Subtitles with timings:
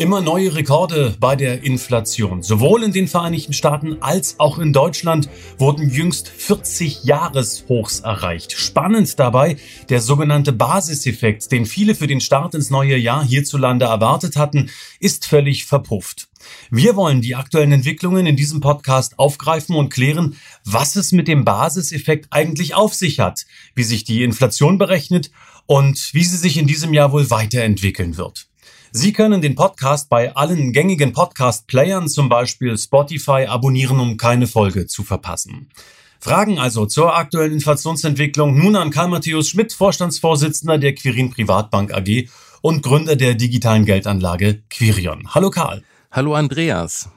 [0.00, 2.42] Immer neue Rekorde bei der Inflation.
[2.42, 5.28] Sowohl in den Vereinigten Staaten als auch in Deutschland
[5.58, 8.52] wurden jüngst 40 Jahreshochs erreicht.
[8.52, 9.58] Spannend dabei
[9.90, 15.26] der sogenannte Basiseffekt, den viele für den Start ins neue Jahr hierzulande erwartet hatten, ist
[15.26, 16.30] völlig verpufft.
[16.70, 21.44] Wir wollen die aktuellen Entwicklungen in diesem Podcast aufgreifen und klären, was es mit dem
[21.44, 23.44] Basiseffekt eigentlich auf sich hat,
[23.74, 25.30] wie sich die Inflation berechnet
[25.66, 28.49] und wie sie sich in diesem Jahr wohl weiterentwickeln wird.
[28.92, 34.88] Sie können den Podcast bei allen gängigen Podcast-Playern, zum Beispiel Spotify, abonnieren, um keine Folge
[34.88, 35.68] zu verpassen.
[36.18, 42.28] Fragen also zur aktuellen Inflationsentwicklung nun an Karl Matthäus Schmidt, Vorstandsvorsitzender der Quirin Privatbank AG
[42.62, 45.34] und Gründer der digitalen Geldanlage Quirion.
[45.34, 45.84] Hallo Karl.
[46.10, 47.08] Hallo Andreas.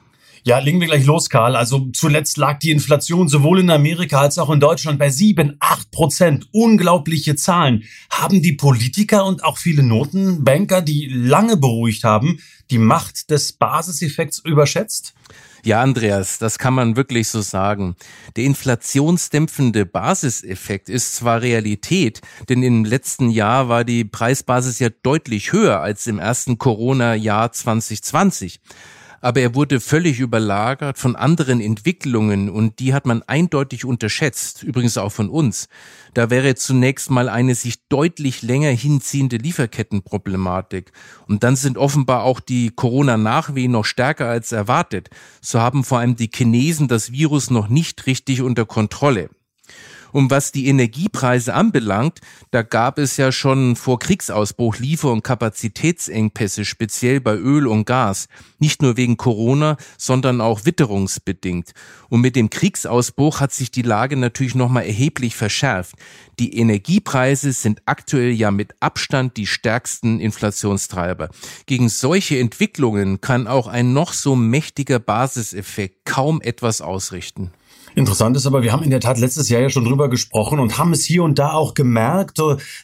[0.46, 1.56] Ja, legen wir gleich los, Karl.
[1.56, 5.90] Also zuletzt lag die Inflation sowohl in Amerika als auch in Deutschland bei sieben, acht
[5.90, 6.48] Prozent.
[6.52, 7.84] Unglaubliche Zahlen.
[8.10, 14.40] Haben die Politiker und auch viele Notenbanker, die lange beruhigt haben, die Macht des Basiseffekts
[14.40, 15.14] überschätzt?
[15.64, 17.96] Ja, Andreas, das kann man wirklich so sagen.
[18.36, 25.52] Der inflationsdämpfende Basiseffekt ist zwar Realität, denn im letzten Jahr war die Preisbasis ja deutlich
[25.52, 28.60] höher als im ersten Corona-Jahr 2020
[29.24, 34.98] aber er wurde völlig überlagert von anderen Entwicklungen und die hat man eindeutig unterschätzt, übrigens
[34.98, 35.68] auch von uns.
[36.12, 40.92] Da wäre zunächst mal eine sich deutlich länger hinziehende Lieferkettenproblematik.
[41.26, 45.08] Und dann sind offenbar auch die Corona-Nachwehen noch stärker als erwartet.
[45.40, 49.30] So haben vor allem die Chinesen das Virus noch nicht richtig unter Kontrolle.
[50.14, 52.20] Und was die Energiepreise anbelangt,
[52.52, 58.28] da gab es ja schon vor Kriegsausbruch Liefer- und Kapazitätsengpässe, speziell bei Öl und Gas.
[58.60, 61.72] Nicht nur wegen Corona, sondern auch witterungsbedingt.
[62.10, 65.96] Und mit dem Kriegsausbruch hat sich die Lage natürlich nochmal erheblich verschärft.
[66.38, 71.28] Die Energiepreise sind aktuell ja mit Abstand die stärksten Inflationstreiber.
[71.66, 77.50] Gegen solche Entwicklungen kann auch ein noch so mächtiger Basiseffekt kaum etwas ausrichten.
[77.96, 80.78] Interessant ist aber, wir haben in der Tat letztes Jahr ja schon drüber gesprochen und
[80.78, 82.40] haben es hier und da auch gemerkt,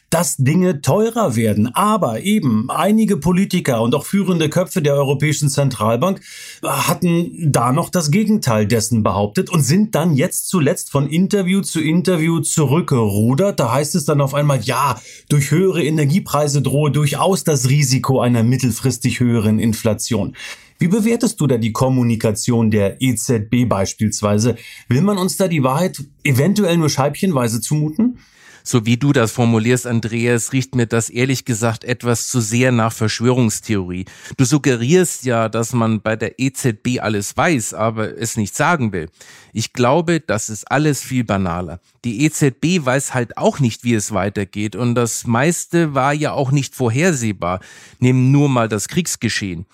[0.09, 1.75] dass Dinge teurer werden.
[1.75, 6.21] Aber eben einige Politiker und auch führende Köpfe der Europäischen Zentralbank
[6.63, 11.81] hatten da noch das Gegenteil dessen behauptet und sind dann jetzt zuletzt von Interview zu
[11.81, 13.59] Interview zurückgerudert.
[13.59, 18.43] Da heißt es dann auf einmal, ja, durch höhere Energiepreise drohe durchaus das Risiko einer
[18.43, 20.35] mittelfristig höheren Inflation.
[20.81, 24.55] Wie bewertest du da die Kommunikation der EZB beispielsweise?
[24.87, 28.17] Will man uns da die Wahrheit eventuell nur scheibchenweise zumuten?
[28.63, 32.93] So wie du das formulierst, Andreas, riecht mir das ehrlich gesagt etwas zu sehr nach
[32.93, 34.05] Verschwörungstheorie.
[34.37, 39.09] Du suggerierst ja, dass man bei der EZB alles weiß, aber es nicht sagen will.
[39.53, 41.79] Ich glaube, das ist alles viel banaler.
[42.05, 46.51] Die EZB weiß halt auch nicht, wie es weitergeht und das meiste war ja auch
[46.51, 47.59] nicht vorhersehbar.
[47.99, 49.65] Nehmen nur mal das Kriegsgeschehen.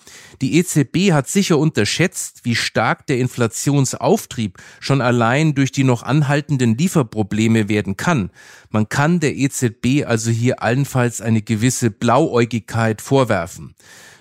[0.42, 6.76] Die EZB hat sicher unterschätzt, wie stark der Inflationsauftrieb schon allein durch die noch anhaltenden
[6.76, 8.30] Lieferprobleme werden kann.
[8.70, 13.74] Man kann der EZB also hier allenfalls eine gewisse Blauäugigkeit vorwerfen.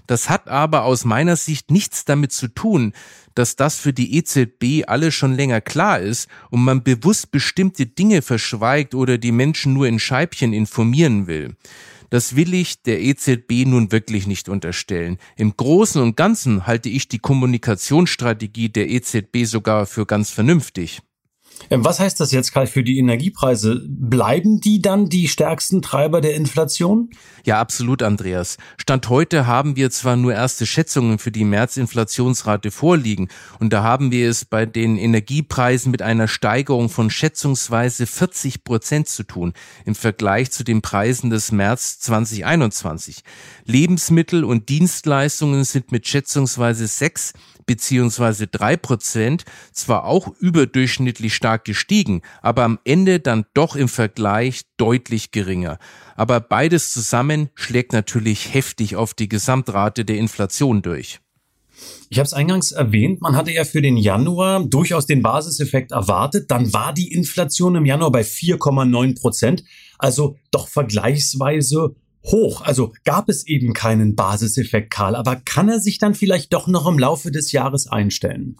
[0.07, 2.93] Das hat aber aus meiner Sicht nichts damit zu tun,
[3.35, 8.21] dass das für die EZB alles schon länger klar ist und man bewusst bestimmte Dinge
[8.21, 11.55] verschweigt oder die Menschen nur in Scheibchen informieren will.
[12.09, 15.17] Das will ich der EZB nun wirklich nicht unterstellen.
[15.35, 21.01] Im Großen und Ganzen halte ich die Kommunikationsstrategie der EZB sogar für ganz vernünftig.
[21.69, 23.81] Ähm, was heißt das jetzt, Karl, für die Energiepreise?
[23.87, 27.09] Bleiben die dann die stärksten Treiber der Inflation?
[27.45, 28.57] Ja, absolut, Andreas.
[28.77, 33.29] Stand heute haben wir zwar nur erste Schätzungen für die März-Inflationsrate vorliegen
[33.59, 39.07] und da haben wir es bei den Energiepreisen mit einer Steigerung von schätzungsweise 40 Prozent
[39.07, 39.53] zu tun
[39.85, 43.23] im Vergleich zu den Preisen des März 2021.
[43.65, 47.33] Lebensmittel und Dienstleistungen sind mit schätzungsweise 6
[47.67, 49.43] beziehungsweise drei Prozent
[49.73, 55.79] zwar auch überdurchschnittlich stark gestiegen, aber am Ende dann doch im Vergleich deutlich geringer.
[56.15, 61.19] Aber beides zusammen schlägt natürlich heftig auf die Gesamtrate der Inflation durch.
[62.09, 66.49] Ich habe es eingangs erwähnt, man hatte ja für den Januar durchaus den Basiseffekt erwartet.
[66.49, 69.63] Dann war die Inflation im Januar bei 4,9 Prozent,
[69.97, 72.61] also doch vergleichsweise hoch.
[72.61, 75.15] Also gab es eben keinen Basiseffekt, Karl.
[75.15, 78.57] Aber kann er sich dann vielleicht doch noch im Laufe des Jahres einstellen?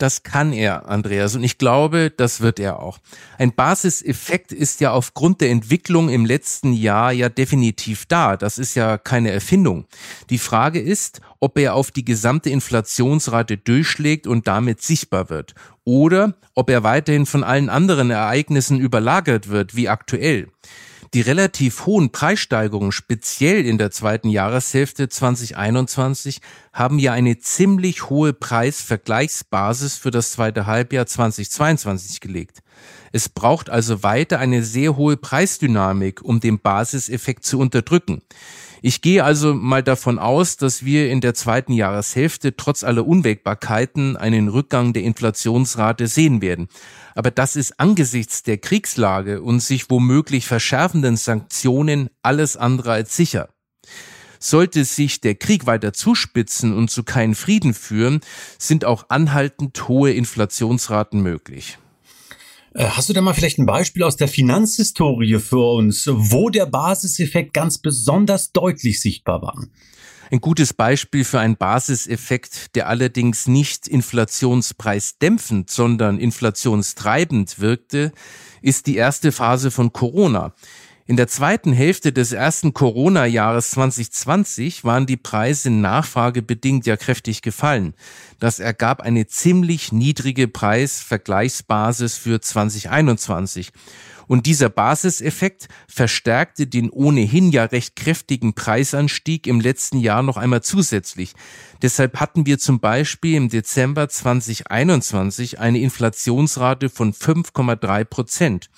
[0.00, 3.00] Das kann er, Andreas, und ich glaube, das wird er auch.
[3.36, 8.38] Ein Basiseffekt ist ja aufgrund der Entwicklung im letzten Jahr ja definitiv da.
[8.38, 9.84] Das ist ja keine Erfindung.
[10.30, 15.52] Die Frage ist, ob er auf die gesamte Inflationsrate durchschlägt und damit sichtbar wird.
[15.84, 20.48] Oder ob er weiterhin von allen anderen Ereignissen überlagert wird, wie aktuell.
[21.12, 26.40] Die relativ hohen Preissteigerungen, speziell in der zweiten Jahreshälfte 2021,
[26.72, 32.62] haben ja eine ziemlich hohe Preisvergleichsbasis für das zweite Halbjahr 2022 gelegt.
[33.10, 38.22] Es braucht also weiter eine sehr hohe Preisdynamik, um den Basiseffekt zu unterdrücken.
[38.82, 44.16] Ich gehe also mal davon aus, dass wir in der zweiten Jahreshälfte trotz aller Unwägbarkeiten
[44.16, 46.68] einen Rückgang der Inflationsrate sehen werden.
[47.14, 53.50] Aber das ist angesichts der Kriegslage und sich womöglich verschärfenden Sanktionen alles andere als sicher.
[54.38, 58.20] Sollte sich der Krieg weiter zuspitzen und zu keinen Frieden führen,
[58.58, 61.76] sind auch anhaltend hohe Inflationsraten möglich.
[62.74, 66.66] Äh, hast du da mal vielleicht ein Beispiel aus der Finanzhistorie für uns, wo der
[66.66, 69.64] Basiseffekt ganz besonders deutlich sichtbar war?
[70.30, 78.12] Ein gutes Beispiel für einen Basiseffekt, der allerdings nicht inflationspreisdämpfend, sondern inflationstreibend wirkte,
[78.62, 80.54] ist die erste Phase von Corona.
[81.10, 87.94] In der zweiten Hälfte des ersten Corona-Jahres 2020 waren die Preise nachfragebedingt ja kräftig gefallen.
[88.38, 93.72] Das ergab eine ziemlich niedrige Preisvergleichsbasis für 2021.
[94.28, 100.62] Und dieser Basiseffekt verstärkte den ohnehin ja recht kräftigen Preisanstieg im letzten Jahr noch einmal
[100.62, 101.32] zusätzlich.
[101.82, 108.70] Deshalb hatten wir zum Beispiel im Dezember 2021 eine Inflationsrate von 5,3 Prozent.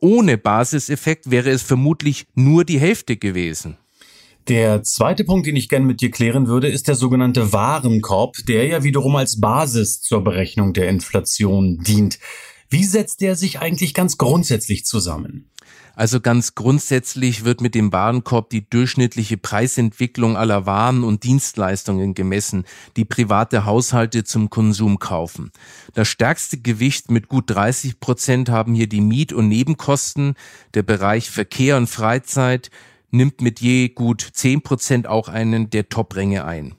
[0.00, 3.76] Ohne Basiseffekt wäre es vermutlich nur die Hälfte gewesen.
[4.48, 8.66] Der zweite Punkt, den ich gerne mit dir klären würde, ist der sogenannte Warenkorb, der
[8.66, 12.18] ja wiederum als Basis zur Berechnung der Inflation dient.
[12.70, 15.50] Wie setzt der sich eigentlich ganz grundsätzlich zusammen?
[15.96, 22.64] Also ganz grundsätzlich wird mit dem Warenkorb die durchschnittliche Preisentwicklung aller Waren und Dienstleistungen gemessen,
[22.96, 25.50] die private Haushalte zum Konsum kaufen.
[25.94, 30.34] Das stärkste Gewicht mit gut 30 Prozent haben hier die Miet- und Nebenkosten.
[30.74, 32.70] Der Bereich Verkehr und Freizeit
[33.10, 36.76] nimmt mit je gut 10 Prozent auch einen der Top-Ränge ein.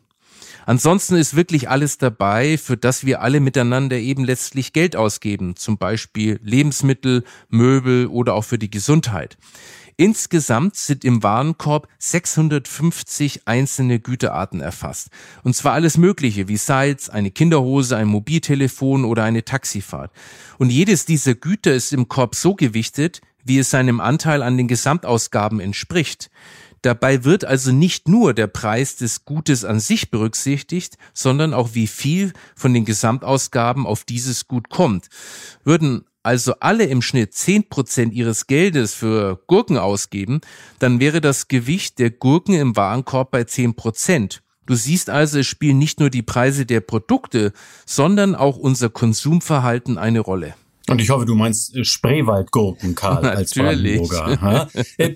[0.66, 5.78] Ansonsten ist wirklich alles dabei, für das wir alle miteinander eben letztlich Geld ausgeben, zum
[5.78, 9.38] Beispiel Lebensmittel, Möbel oder auch für die Gesundheit.
[9.98, 15.10] Insgesamt sind im Warenkorb 650 einzelne Güterarten erfasst.
[15.44, 20.12] Und zwar alles Mögliche, wie Salz, eine Kinderhose, ein Mobiltelefon oder eine Taxifahrt.
[20.58, 24.68] Und jedes dieser Güter ist im Korb so gewichtet, wie es seinem Anteil an den
[24.68, 26.32] Gesamtausgaben entspricht.
[26.82, 31.88] Dabei wird also nicht nur der Preis des Gutes an sich berücksichtigt, sondern auch wie
[31.88, 35.10] viel von den Gesamtausgaben auf dieses Gut kommt.
[35.64, 40.42] Würden also alle im Schnitt zehn Prozent ihres Geldes für Gurken ausgeben,
[40.80, 44.42] dann wäre das Gewicht der Gurken im Warenkorb bei zehn Prozent.
[44.68, 47.52] Du siehst also, es spielen nicht nur die Preise der Produkte,
[47.86, 50.54] sondern auch unser Konsumverhalten eine Rolle.
[50.88, 54.70] Und ich hoffe, du meinst Spreewaldgurken, Karl, als Brandenburger.
[54.98, 55.16] Äh,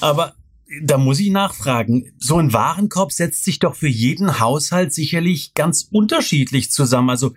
[0.00, 0.34] aber
[0.82, 2.12] da muss ich nachfragen.
[2.18, 7.10] So ein Warenkorb setzt sich doch für jeden Haushalt sicherlich ganz unterschiedlich zusammen.
[7.10, 7.34] Also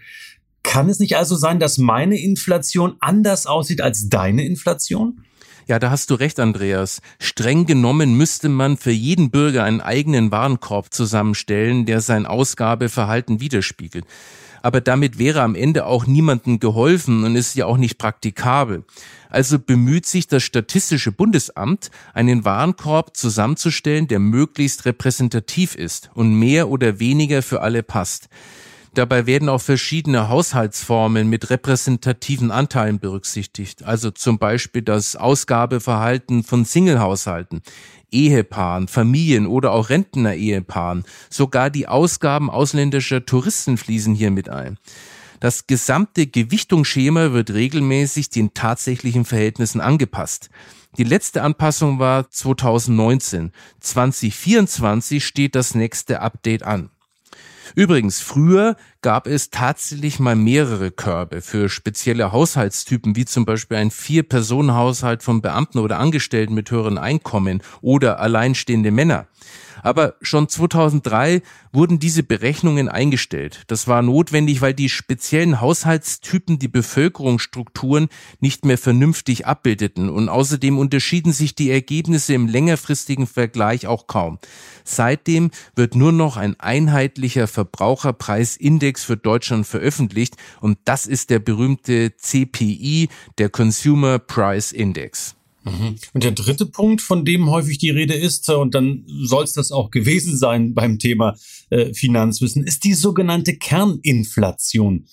[0.62, 5.24] kann es nicht also sein, dass meine Inflation anders aussieht als deine Inflation?
[5.68, 7.02] Ja, da hast du recht, Andreas.
[7.20, 14.06] Streng genommen müsste man für jeden Bürger einen eigenen Warenkorb zusammenstellen, der sein Ausgabeverhalten widerspiegelt
[14.64, 18.84] aber damit wäre am Ende auch niemandem geholfen und ist ja auch nicht praktikabel.
[19.30, 26.70] Also bemüht sich das Statistische Bundesamt, einen Warenkorb zusammenzustellen, der möglichst repräsentativ ist und mehr
[26.70, 28.30] oder weniger für alle passt.
[28.94, 36.64] Dabei werden auch verschiedene Haushaltsformen mit repräsentativen Anteilen berücksichtigt, also zum Beispiel das Ausgabeverhalten von
[36.64, 37.64] Singlehaushalten,
[38.14, 41.04] Ehepaaren, Familien oder auch Rentner-Ehepaaren.
[41.30, 44.78] Sogar die Ausgaben ausländischer Touristen fließen hier mit ein.
[45.40, 50.50] Das gesamte Gewichtungsschema wird regelmäßig den tatsächlichen Verhältnissen angepasst.
[50.98, 53.52] Die letzte Anpassung war 2019.
[53.80, 56.92] 2024 steht das nächste Update an.
[57.76, 63.92] Übrigens, früher gab es tatsächlich mal mehrere Körbe für spezielle Haushaltstypen, wie zum Beispiel ein
[63.92, 69.28] Vier-Personen-Haushalt von Beamten oder Angestellten mit höheren Einkommen oder alleinstehende Männer.
[69.84, 71.42] Aber schon 2003
[71.74, 73.64] wurden diese Berechnungen eingestellt.
[73.68, 78.08] Das war notwendig, weil die speziellen Haushaltstypen die Bevölkerungsstrukturen
[78.40, 84.40] nicht mehr vernünftig abbildeten und außerdem unterschieden sich die Ergebnisse im längerfristigen Vergleich auch kaum.
[84.86, 92.16] Seitdem wird nur noch ein einheitlicher Verbraucherpreisindex für Deutschland veröffentlicht und das ist der berühmte
[92.16, 95.36] CPI, der Consumer Price Index.
[95.64, 95.96] Mhm.
[96.14, 99.72] Und der dritte Punkt, von dem häufig die Rede ist, und dann soll es das
[99.72, 101.36] auch gewesen sein beim Thema
[101.70, 105.06] äh, Finanzwissen, ist die sogenannte Kerninflation.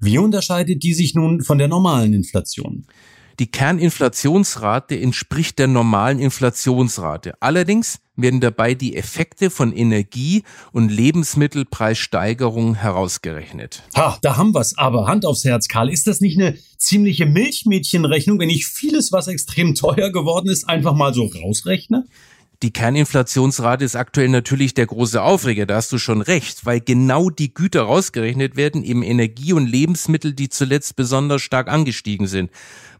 [0.00, 2.86] Wie unterscheidet die sich nun von der normalen Inflation?
[3.38, 7.34] Die Kerninflationsrate entspricht der normalen Inflationsrate.
[7.40, 13.82] Allerdings werden dabei die Effekte von Energie- und Lebensmittelpreissteigerungen herausgerechnet.
[13.96, 14.76] Ha, da haben wir's.
[14.76, 19.28] Aber Hand aufs Herz, Karl, ist das nicht eine ziemliche Milchmädchenrechnung, wenn ich vieles, was
[19.28, 22.04] extrem teuer geworden ist, einfach mal so rausrechne?
[22.62, 27.30] Die Kerninflationsrate ist aktuell natürlich der große Aufreger, da hast du schon recht, weil genau
[27.30, 32.50] die Güter rausgerechnet werden, eben Energie und Lebensmittel, die zuletzt besonders stark angestiegen sind.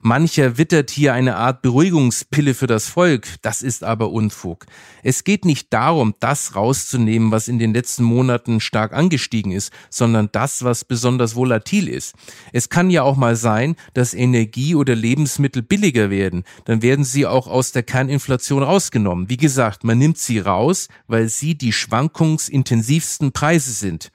[0.03, 4.65] Mancher wittert hier eine Art Beruhigungspille für das Volk, das ist aber Unfug.
[5.03, 10.31] Es geht nicht darum, das rauszunehmen, was in den letzten Monaten stark angestiegen ist, sondern
[10.33, 12.15] das, was besonders volatil ist.
[12.55, 17.27] Es kann ja auch mal sein, dass Energie oder Lebensmittel billiger werden, dann werden sie
[17.27, 19.29] auch aus der Kerninflation rausgenommen.
[19.29, 24.11] Wie gesagt, man nimmt sie raus, weil sie die schwankungsintensivsten Preise sind.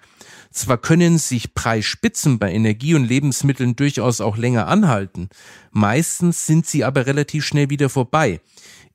[0.55, 5.27] Zwar können sich Preisspitzen bei Energie und Lebensmitteln durchaus auch länger anhalten,
[5.71, 8.39] meistens sind sie aber relativ schnell wieder vorbei.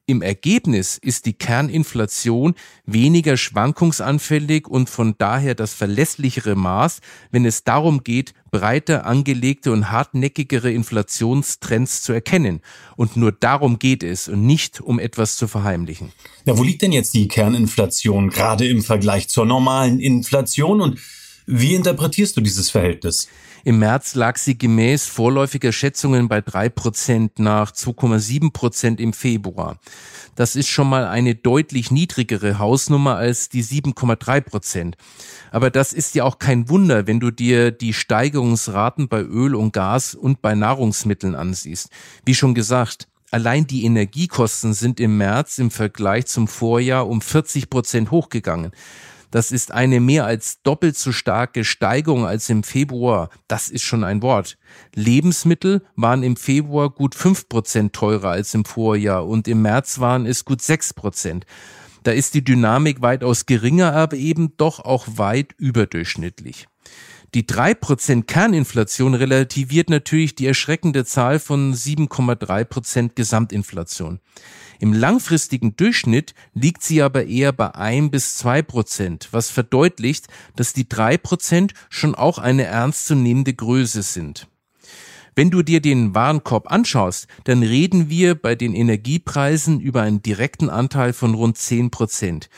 [0.06, 2.54] Im Ergebnis ist die Kerninflation
[2.86, 7.00] weniger schwankungsanfällig und von daher das verlässlichere Maß,
[7.30, 12.62] wenn es darum geht, breiter angelegte und hartnäckigere Inflationstrends zu erkennen.
[12.96, 16.10] Und nur darum geht es und nicht um etwas zu verheimlichen.
[16.46, 20.98] Ja, wo liegt denn jetzt die Kerninflation gerade im Vergleich zur normalen Inflation und
[21.52, 23.28] wie interpretierst du dieses Verhältnis?
[23.64, 29.78] Im März lag sie gemäß vorläufiger Schätzungen bei drei Prozent nach 2,7 Prozent im Februar.
[30.36, 34.96] Das ist schon mal eine deutlich niedrigere Hausnummer als die 7,3 Prozent.
[35.50, 39.72] Aber das ist ja auch kein Wunder, wenn du dir die Steigerungsraten bei Öl und
[39.72, 41.90] Gas und bei Nahrungsmitteln ansiehst.
[42.24, 47.70] Wie schon gesagt, Allein die Energiekosten sind im März im Vergleich zum Vorjahr um 40
[47.70, 48.72] Prozent hochgegangen.
[49.30, 53.30] Das ist eine mehr als doppelt so starke Steigerung als im Februar.
[53.48, 54.58] Das ist schon ein Wort.
[54.94, 60.26] Lebensmittel waren im Februar gut fünf Prozent teurer als im Vorjahr und im März waren
[60.26, 61.46] es gut sechs Prozent.
[62.02, 66.66] Da ist die Dynamik weitaus geringer, aber eben doch auch weit überdurchschnittlich.
[67.34, 74.18] Die 3% Kerninflation relativiert natürlich die erschreckende Zahl von 7,3% Gesamtinflation.
[74.80, 80.72] Im langfristigen Durchschnitt liegt sie aber eher bei ein bis zwei Prozent, was verdeutlicht, dass
[80.72, 84.48] die drei Prozent schon auch eine ernstzunehmende Größe sind.
[85.34, 90.70] Wenn du dir den Warenkorb anschaust, dann reden wir bei den Energiepreisen über einen direkten
[90.70, 92.48] Anteil von rund zehn Prozent.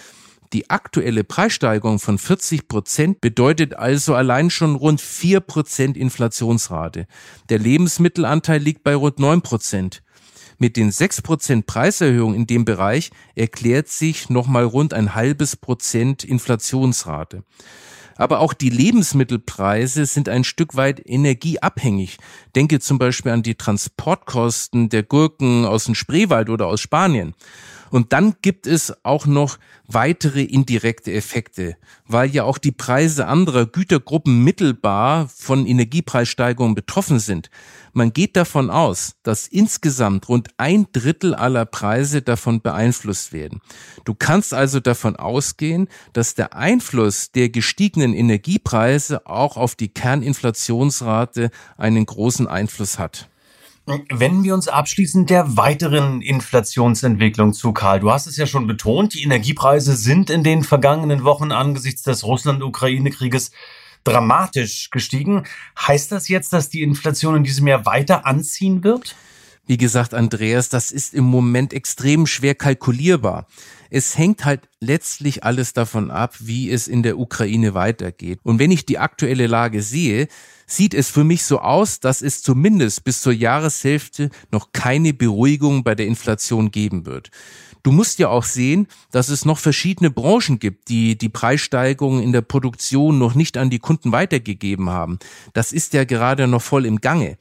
[0.53, 7.09] Die aktuelle Preissteigerung von 40 Prozent bedeutet also allein schon rund vier Prozent Inflationsrate.
[7.49, 10.05] Der Lebensmittelanteil liegt bei rund neun Prozent.
[10.63, 17.43] Mit den 6% Preiserhöhung in dem Bereich erklärt sich nochmal rund ein halbes Prozent Inflationsrate.
[18.15, 22.19] Aber auch die Lebensmittelpreise sind ein Stück weit energieabhängig.
[22.55, 27.35] Denke zum Beispiel an die Transportkosten der Gurken aus dem Spreewald oder aus Spanien.
[27.93, 33.67] Und dann gibt es auch noch weitere indirekte Effekte, weil ja auch die Preise anderer
[33.67, 37.51] Gütergruppen mittelbar von Energiepreissteigerungen betroffen sind.
[37.93, 43.61] Man geht davon aus, dass insgesamt rund ein Drittel aller Preise davon beeinflusst werden.
[44.07, 51.51] Du kannst also davon ausgehen, dass der Einfluss der gestiegenen Energiepreise auch auf die Kerninflationsrate
[51.77, 53.29] einen großen Einfluss hat.
[53.85, 57.99] Wenden wir uns abschließend der weiteren Inflationsentwicklung zu, Karl.
[57.99, 62.23] Du hast es ja schon betont, die Energiepreise sind in den vergangenen Wochen angesichts des
[62.23, 63.51] Russland-Ukraine-Krieges
[64.05, 65.45] dramatisch gestiegen.
[65.77, 69.17] Heißt das jetzt, dass die Inflation in diesem Jahr weiter anziehen wird?
[69.67, 73.47] Wie gesagt, Andreas, das ist im Moment extrem schwer kalkulierbar.
[73.91, 78.41] Es hängt halt letztlich alles davon ab, wie es in der Ukraine weitergeht.
[78.43, 80.29] Und wenn ich die aktuelle Lage sehe,
[80.67, 85.85] sieht es für mich so aus, dass es zumindest bis zur Jahreshälfte noch keine Beruhigung
[85.85, 87.31] bei der Inflation geben wird.
[87.83, 92.33] Du musst ja auch sehen, dass es noch verschiedene Branchen gibt, die die Preissteigerungen in
[92.33, 95.19] der Produktion noch nicht an die Kunden weitergegeben haben.
[95.53, 97.39] Das ist ja gerade noch voll im Gange.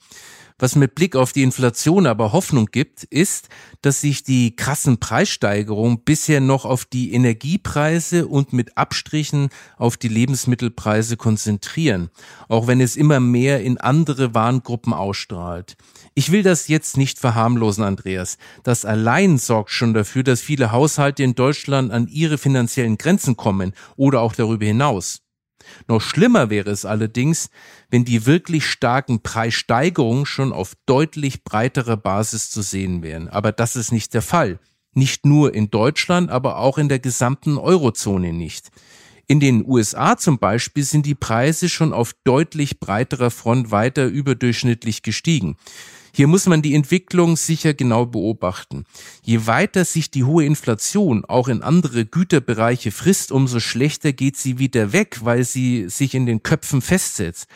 [0.62, 3.50] Was mit Blick auf die Inflation aber Hoffnung gibt, ist,
[3.82, 10.08] dass sich die krassen Preissteigerungen bisher noch auf die Energiepreise und mit Abstrichen auf die
[10.08, 12.12] Lebensmittelpreise konzentrieren,
[12.48, 15.78] auch wenn es immer mehr in andere Warengruppen ausstrahlt.
[16.14, 18.38] Ich will das jetzt nicht verharmlosen, Andreas.
[18.62, 23.74] Das allein sorgt schon dafür, dass viele Haushalte in Deutschland an ihre finanziellen Grenzen kommen
[23.96, 25.24] oder auch darüber hinaus.
[25.88, 27.50] Noch schlimmer wäre es allerdings,
[27.92, 33.28] wenn die wirklich starken Preissteigerungen schon auf deutlich breiterer Basis zu sehen wären.
[33.28, 34.60] Aber das ist nicht der Fall.
[34.94, 38.72] Nicht nur in Deutschland, aber auch in der gesamten Eurozone nicht.
[39.28, 45.04] In den USA zum Beispiel sind die Preise schon auf deutlich breiterer Front weiter überdurchschnittlich
[45.04, 45.58] gestiegen.
[46.14, 48.84] Hier muss man die Entwicklung sicher genau beobachten.
[49.24, 54.60] Je weiter sich die hohe Inflation auch in andere Güterbereiche frisst, umso schlechter geht sie
[54.60, 57.48] wieder weg, weil sie sich in den Köpfen festsetzt.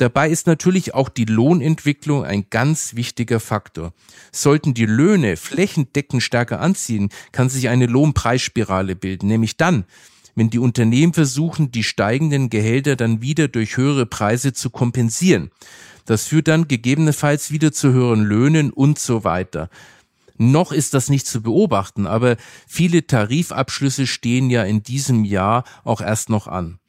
[0.00, 3.92] Dabei ist natürlich auch die Lohnentwicklung ein ganz wichtiger Faktor.
[4.32, 9.84] Sollten die Löhne flächendeckend stärker anziehen, kann sich eine Lohnpreisspirale bilden, nämlich dann,
[10.34, 15.50] wenn die Unternehmen versuchen, die steigenden Gehälter dann wieder durch höhere Preise zu kompensieren.
[16.06, 19.68] Das führt dann gegebenenfalls wieder zu höheren Löhnen und so weiter.
[20.38, 26.00] Noch ist das nicht zu beobachten, aber viele Tarifabschlüsse stehen ja in diesem Jahr auch
[26.00, 26.79] erst noch an.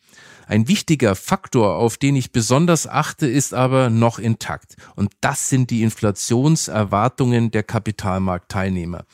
[0.51, 4.75] Ein wichtiger Faktor, auf den ich besonders achte, ist aber noch intakt.
[4.97, 9.05] Und das sind die Inflationserwartungen der Kapitalmarktteilnehmer.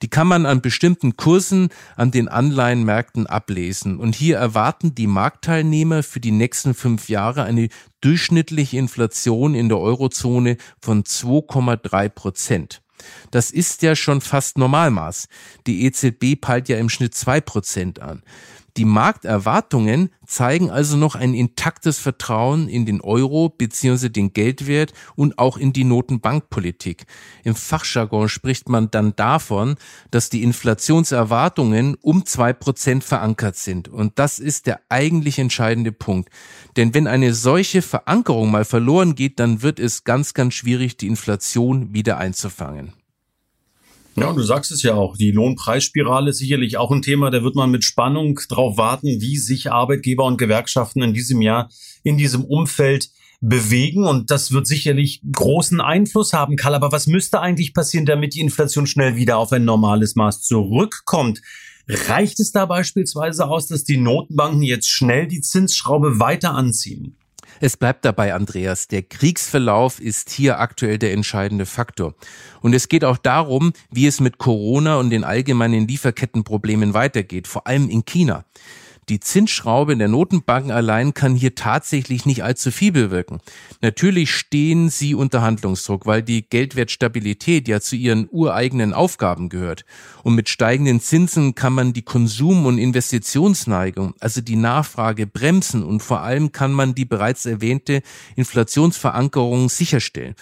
[0.00, 3.98] Die kann man an bestimmten Kursen an den Anleihenmärkten ablesen.
[3.98, 7.68] Und hier erwarten die Marktteilnehmer für die nächsten fünf Jahre eine
[8.00, 12.80] durchschnittliche Inflation in der Eurozone von 2,3 Prozent.
[13.30, 15.28] Das ist ja schon fast Normalmaß.
[15.66, 18.22] Die EZB peilt ja im Schnitt zwei Prozent an.
[18.78, 24.08] Die Markterwartungen zeigen also noch ein intaktes Vertrauen in den Euro bzw.
[24.08, 27.06] den Geldwert und auch in die Notenbankpolitik.
[27.42, 29.74] Im Fachjargon spricht man dann davon,
[30.12, 33.88] dass die Inflationserwartungen um zwei Prozent verankert sind.
[33.88, 36.30] Und das ist der eigentlich entscheidende Punkt.
[36.76, 41.08] Denn wenn eine solche Verankerung mal verloren geht, dann wird es ganz, ganz schwierig, die
[41.08, 42.92] Inflation wieder einzufangen.
[44.20, 45.16] Ja, du sagst es ja auch.
[45.16, 47.30] Die Lohnpreisspirale ist sicherlich auch ein Thema.
[47.30, 51.68] Da wird man mit Spannung drauf warten, wie sich Arbeitgeber und Gewerkschaften in diesem Jahr
[52.02, 53.10] in diesem Umfeld
[53.40, 54.06] bewegen.
[54.06, 56.74] Und das wird sicherlich großen Einfluss haben, Karl.
[56.74, 61.40] Aber was müsste eigentlich passieren, damit die Inflation schnell wieder auf ein normales Maß zurückkommt?
[61.86, 67.17] Reicht es da beispielsweise aus, dass die Notenbanken jetzt schnell die Zinsschraube weiter anziehen?
[67.60, 72.14] Es bleibt dabei, Andreas, der Kriegsverlauf ist hier aktuell der entscheidende Faktor.
[72.60, 77.66] Und es geht auch darum, wie es mit Corona und den allgemeinen Lieferkettenproblemen weitergeht, vor
[77.66, 78.44] allem in China.
[79.08, 83.40] Die Zinsschraube in der Notenbanken allein kann hier tatsächlich nicht allzu viel bewirken.
[83.80, 89.86] Natürlich stehen sie unter Handlungsdruck, weil die Geldwertstabilität ja zu ihren ureigenen Aufgaben gehört.
[90.24, 96.02] Und mit steigenden Zinsen kann man die Konsum- und Investitionsneigung, also die Nachfrage bremsen und
[96.02, 98.02] vor allem kann man die bereits erwähnte
[98.36, 100.34] Inflationsverankerung sicherstellen.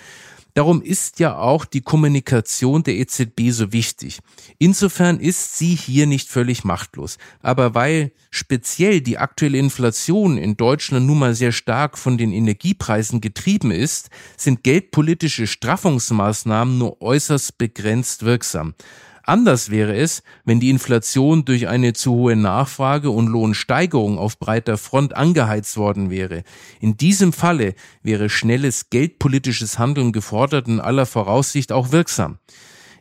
[0.57, 4.21] Darum ist ja auch die Kommunikation der EZB so wichtig.
[4.57, 7.19] Insofern ist sie hier nicht völlig machtlos.
[7.43, 13.21] Aber weil speziell die aktuelle Inflation in Deutschland nun mal sehr stark von den Energiepreisen
[13.21, 18.73] getrieben ist, sind geldpolitische Straffungsmaßnahmen nur äußerst begrenzt wirksam.
[19.27, 24.79] Anders wäre es, wenn die Inflation durch eine zu hohe Nachfrage und Lohnsteigerung auf breiter
[24.79, 26.45] Front angeheizt worden wäre.
[26.81, 32.39] In diesem Falle wäre schnelles geldpolitisches Handeln gefordert und aller Voraussicht auch wirksam.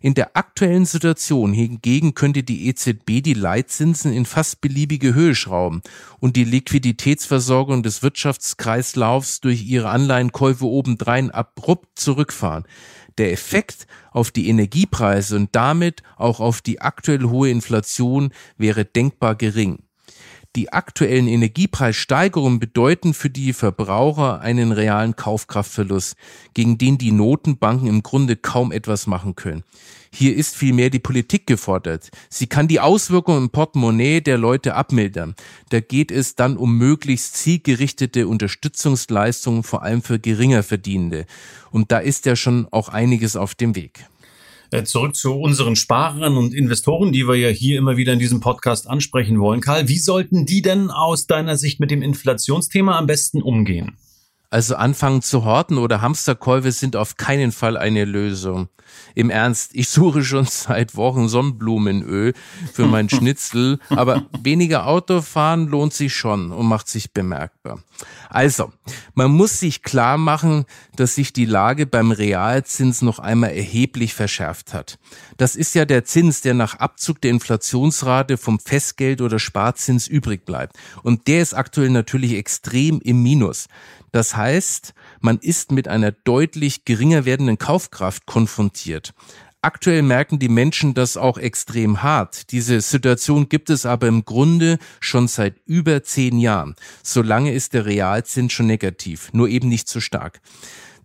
[0.02, 5.82] In der aktuellen Situation hingegen könnte die EZB die Leitzinsen in fast beliebige Höhe schrauben
[6.20, 12.66] und die Liquiditätsversorgung des Wirtschaftskreislaufs durch ihre Anleihenkäufe obendrein abrupt zurückfahren.
[13.18, 19.36] Der Effekt auf die Energiepreise und damit auch auf die aktuell hohe Inflation wäre denkbar
[19.36, 19.80] gering.
[20.56, 26.16] Die aktuellen Energiepreissteigerungen bedeuten für die Verbraucher einen realen Kaufkraftverlust,
[26.54, 29.64] gegen den die Notenbanken im Grunde kaum etwas machen können.
[30.18, 32.10] Hier ist vielmehr die Politik gefordert.
[32.30, 35.36] Sie kann die Auswirkungen im Portemonnaie der Leute abmildern.
[35.72, 41.26] Da geht es dann um möglichst zielgerichtete Unterstützungsleistungen, vor allem für geringer Verdienende.
[41.70, 44.08] Und da ist ja schon auch einiges auf dem Weg.
[44.72, 48.40] Äh, zurück zu unseren Sparern und Investoren, die wir ja hier immer wieder in diesem
[48.40, 49.60] Podcast ansprechen wollen.
[49.60, 53.98] Karl, wie sollten die denn aus deiner Sicht mit dem Inflationsthema am besten umgehen?
[54.50, 58.70] Also anfangen zu horten oder Hamsterkäufe sind auf keinen Fall eine Lösung.
[59.14, 62.34] Im Ernst, ich suche schon seit Wochen Sonnenblumenöl
[62.74, 67.80] für mein Schnitzel, aber weniger Autofahren lohnt sich schon und macht sich bemerkbar.
[68.30, 68.74] Also,
[69.14, 74.74] man muss sich klar machen, dass sich die Lage beim Realzins noch einmal erheblich verschärft
[74.74, 75.00] hat.
[75.38, 80.46] Das ist ja der Zins, der nach Abzug der Inflationsrate vom Festgeld oder Sparzins übrig
[80.46, 80.76] bleibt.
[81.04, 83.68] Und der ist aktuell natürlich extrem im Minus.
[84.16, 89.14] Das heißt, man ist mit einer deutlich geringer werdenden Kaufkraft konfrontiert.
[89.62, 92.54] Aktuell merken die Menschen das auch extrem hart.
[92.54, 96.76] Diese Situation gibt es aber im Grunde schon seit über zehn Jahren.
[97.04, 100.40] Solange ist der Realzins schon negativ, nur eben nicht so stark.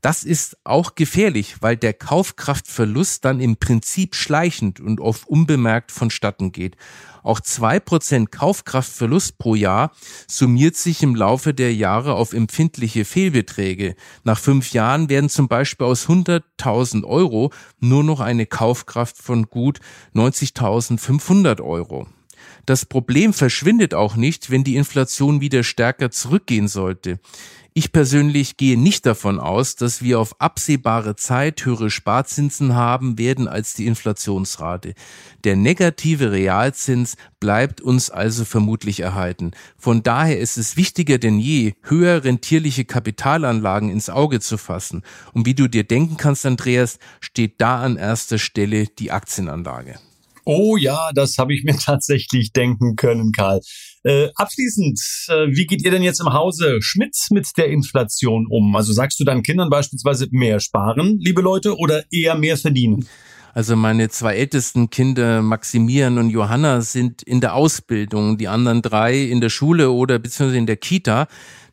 [0.00, 6.52] Das ist auch gefährlich, weil der Kaufkraftverlust dann im Prinzip schleichend und oft unbemerkt vonstatten
[6.52, 6.76] geht.
[7.22, 9.92] Auch zwei Prozent Kaufkraftverlust pro Jahr
[10.26, 13.94] summiert sich im Laufe der Jahre auf empfindliche Fehlbeträge.
[14.24, 19.80] Nach fünf Jahren werden zum Beispiel aus 100.000 Euro nur noch eine Kaufkraft von gut
[20.14, 22.06] 90.500 Euro.
[22.66, 27.18] Das Problem verschwindet auch nicht, wenn die Inflation wieder stärker zurückgehen sollte.
[27.72, 33.46] Ich persönlich gehe nicht davon aus, dass wir auf absehbare Zeit höhere Sparzinsen haben werden
[33.46, 34.94] als die Inflationsrate.
[35.44, 39.52] Der negative Realzins bleibt uns also vermutlich erhalten.
[39.78, 45.02] Von daher ist es wichtiger denn je, höher rentierliche Kapitalanlagen ins Auge zu fassen.
[45.32, 50.00] Und wie du dir denken kannst, Andreas, steht da an erster Stelle die Aktienanlage.
[50.44, 53.60] Oh ja, das habe ich mir tatsächlich denken können, Karl.
[54.02, 54.98] Äh, abschließend,
[55.28, 58.74] äh, wie geht ihr denn jetzt im Hause Schmidt mit der Inflation um?
[58.74, 63.06] Also sagst du deinen Kindern beispielsweise mehr sparen, liebe Leute, oder eher mehr verdienen?
[63.52, 69.18] Also meine zwei ältesten Kinder, Maximilian und Johanna, sind in der Ausbildung, die anderen drei
[69.18, 71.26] in der Schule oder beziehungsweise in der Kita.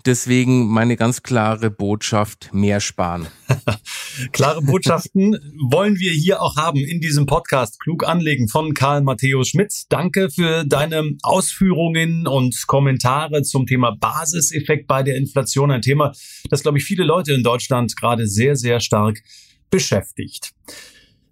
[0.07, 3.27] Deswegen meine ganz klare Botschaft, mehr sparen.
[4.31, 5.37] klare Botschaften
[5.69, 9.73] wollen wir hier auch haben in diesem Podcast Klug anlegen von Karl Matthäus Schmidt.
[9.89, 15.71] Danke für deine Ausführungen und Kommentare zum Thema Basiseffekt bei der Inflation.
[15.71, 16.13] Ein Thema,
[16.49, 19.21] das, glaube ich, viele Leute in Deutschland gerade sehr, sehr stark
[19.69, 20.53] beschäftigt.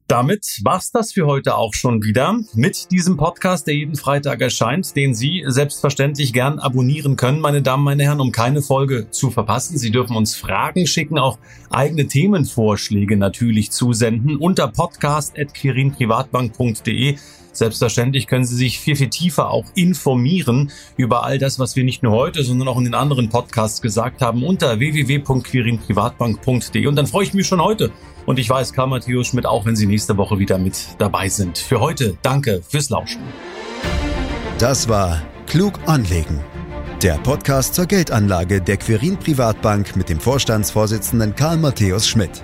[0.07, 4.95] Damit war's das für heute auch schon wieder mit diesem Podcast, der jeden Freitag erscheint,
[4.95, 9.79] den Sie selbstverständlich gern abonnieren können, meine Damen, meine Herren, um keine Folge zu verpassen.
[9.79, 11.39] Sie dürfen uns Fragen schicken, auch
[11.71, 17.17] eigene Themenvorschläge natürlich zusenden unter podcast.quirinprivatbank.de.
[17.55, 22.03] Selbstverständlich können Sie sich viel, viel tiefer auch informieren über all das, was wir nicht
[22.03, 26.87] nur heute, sondern auch in den anderen Podcasts gesagt haben unter www.quirinprivatbank.de.
[26.87, 27.91] Und dann freue ich mich schon heute
[28.25, 31.57] und ich weiß, Karl Matthäus Schmidt auch, wenn Sie nächste Woche wieder mit dabei sind.
[31.57, 33.21] Für heute danke fürs Lauschen.
[34.57, 36.39] Das war Klug anlegen.
[37.01, 42.43] Der Podcast zur Geldanlage der Quirin Privatbank mit dem Vorstandsvorsitzenden Karl Matthäus Schmidt.